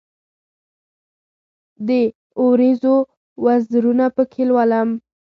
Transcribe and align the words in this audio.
د 1.87 1.89
اوریځو 2.41 2.95
وزرونه 3.45 4.05
پکښې 4.15 4.43
لولم 4.49 4.89